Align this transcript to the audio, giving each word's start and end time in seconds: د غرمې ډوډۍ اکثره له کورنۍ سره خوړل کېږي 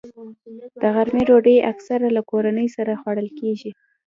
د 0.81 0.83
غرمې 0.95 1.23
ډوډۍ 1.27 1.57
اکثره 1.71 2.07
له 2.17 2.21
کورنۍ 2.31 2.67
سره 2.77 2.99
خوړل 3.01 3.29
کېږي 3.39 3.71